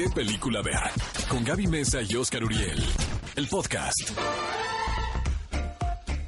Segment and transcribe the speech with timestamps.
[0.00, 0.80] ¿Qué película ver?
[1.28, 2.82] Con Gaby Mesa y Oscar Uriel.
[3.36, 4.12] El podcast.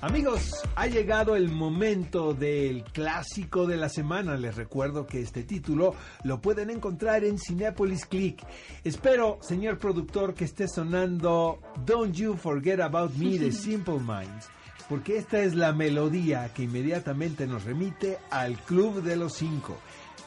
[0.02, 4.36] Amigos, ha llegado el momento del clásico de la semana.
[4.36, 8.44] Les recuerdo que este título lo pueden encontrar en Cinepolis Click.
[8.84, 14.50] Espero, señor productor, que esté sonando Don't You Forget About Me de Simple Minds,
[14.86, 19.78] porque esta es la melodía que inmediatamente nos remite al Club de los Cinco.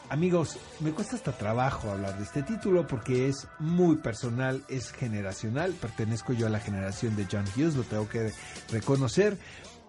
[0.08, 5.72] Amigos, me cuesta hasta trabajo hablar de este título porque es muy personal, es generacional.
[5.72, 8.30] Pertenezco yo a la generación de John Hughes, lo tengo que
[8.70, 9.36] reconocer.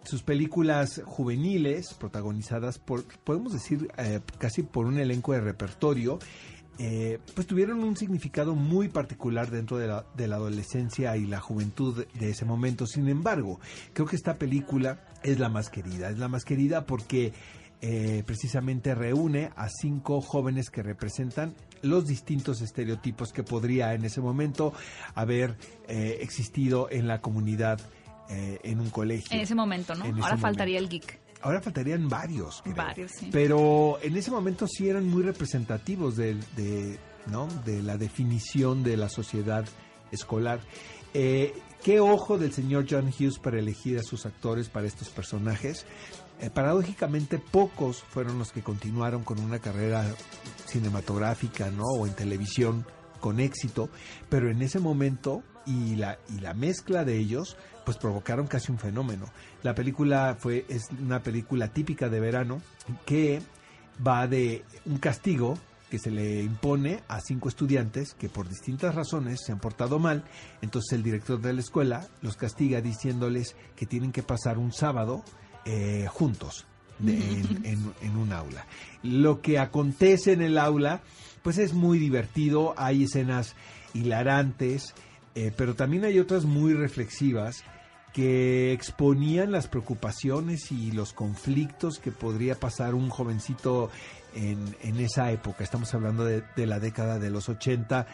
[0.03, 6.17] Sus películas juveniles, protagonizadas por, podemos decir, eh, casi por un elenco de repertorio,
[6.79, 11.39] eh, pues tuvieron un significado muy particular dentro de la, de la, adolescencia y la
[11.39, 12.87] juventud de ese momento.
[12.87, 13.59] Sin embargo,
[13.93, 16.09] creo que esta película es la más querida.
[16.09, 17.33] Es la más querida porque
[17.81, 24.19] eh, precisamente reúne a cinco jóvenes que representan los distintos estereotipos que podría en ese
[24.19, 24.73] momento
[25.13, 25.55] haber
[25.87, 27.79] eh, existido en la comunidad
[28.29, 29.29] eh, en un colegio.
[29.31, 30.05] En ese momento, ¿no?
[30.23, 31.19] Ahora faltaría el geek.
[31.41, 32.61] Ahora faltarían varios.
[32.63, 32.75] Creo.
[32.75, 33.29] Varios, sí.
[33.31, 37.47] Pero en ese momento sí eran muy representativos de, de, ¿no?
[37.63, 39.65] de la definición de la sociedad
[40.11, 40.59] escolar.
[41.13, 45.85] Eh, qué ojo del señor John Hughes para elegir a sus actores para estos personajes.
[46.39, 50.05] Eh, paradójicamente pocos fueron los que continuaron con una carrera
[50.65, 51.85] cinematográfica, ¿no?
[51.85, 52.85] O en televisión
[53.19, 53.89] con éxito,
[54.29, 58.77] pero en ese momento y la, y la mezcla de ellos pues provocaron casi un
[58.77, 59.25] fenómeno.
[59.63, 62.61] La película fue es una película típica de verano
[63.05, 63.41] que
[64.05, 65.57] va de un castigo
[65.89, 70.23] que se le impone a cinco estudiantes que por distintas razones se han portado mal,
[70.61, 75.23] entonces el director de la escuela los castiga diciéndoles que tienen que pasar un sábado
[75.65, 76.65] eh, juntos
[76.99, 78.65] de, en, en, en, un aula.
[79.03, 81.01] Lo que acontece en el aula,
[81.41, 83.55] pues es muy divertido, hay escenas
[83.93, 84.93] hilarantes,
[85.35, 87.63] eh, pero también hay otras muy reflexivas
[88.13, 93.91] que exponían las preocupaciones y los conflictos que podría pasar un jovencito
[94.33, 95.63] en, en esa época.
[95.63, 98.07] Estamos hablando de, la década de los 80.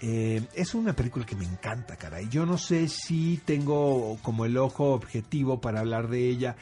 [0.00, 2.28] Eh, es una película que me encanta, caray.
[2.28, 6.56] Yo no sé si tengo como el ojo objetivo para hablar de ella.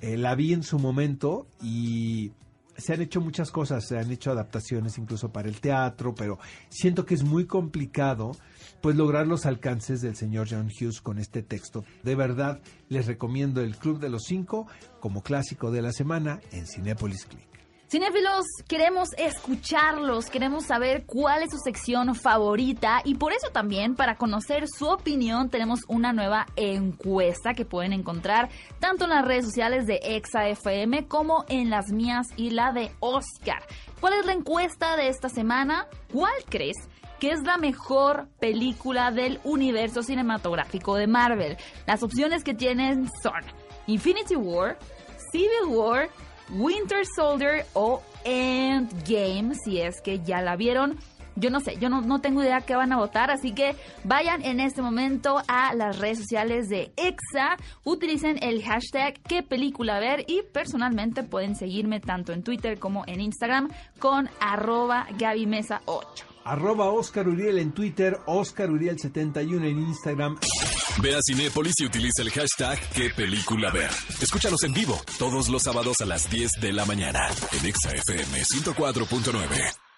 [0.00, 2.32] Eh, la vi en su momento y
[2.80, 7.04] se han hecho muchas cosas, se han hecho adaptaciones incluso para el teatro, pero siento
[7.04, 8.32] que es muy complicado
[8.80, 11.84] pues lograr los alcances del señor John Hughes con este texto.
[12.02, 14.66] De verdad, les recomiendo el Club de los Cinco
[15.00, 17.49] como clásico de la semana en Cinepolis Click.
[17.90, 24.14] Cinéfilos, queremos escucharlos, queremos saber cuál es su sección favorita y por eso también, para
[24.14, 29.88] conocer su opinión, tenemos una nueva encuesta que pueden encontrar tanto en las redes sociales
[29.88, 33.66] de ExaFM como en las mías y la de Oscar.
[33.98, 35.88] ¿Cuál es la encuesta de esta semana?
[36.12, 36.76] ¿Cuál crees?
[37.18, 41.58] que es la mejor película del universo cinematográfico de Marvel.
[41.86, 43.42] Las opciones que tienen son
[43.86, 44.78] Infinity War,
[45.30, 46.08] Civil War,
[46.52, 50.98] Winter Soldier o Endgame, si es que ya la vieron.
[51.36, 53.74] Yo no sé, yo no, no, tengo idea qué van a votar, así que
[54.04, 60.00] vayan en este momento a las redes sociales de EXA, utilicen el hashtag qué película
[60.00, 65.06] ver y personalmente pueden seguirme tanto en Twitter como en Instagram con arroba
[65.46, 70.38] Mesa 8 Arroba Oscar Uriel en Twitter, Oscar Uriel 71 en Instagram.
[71.02, 73.90] Ve a Cinépolis y utiliza el hashtag qué película ver.
[74.20, 78.42] Escúchanos en vivo todos los sábados a las 10 de la mañana en EXA FM
[78.42, 79.89] 104.9.